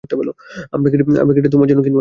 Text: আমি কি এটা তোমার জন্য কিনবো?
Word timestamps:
আমি 0.73 0.87
কি 0.89 0.95
এটা 1.39 1.49
তোমার 1.49 1.67
জন্য 1.67 1.81
কিনবো? 1.81 1.89